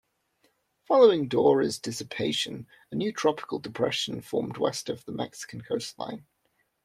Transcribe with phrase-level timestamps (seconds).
[0.87, 6.25] Following Dora's dissipation, a new tropical depression formed west of the Mexican coastline.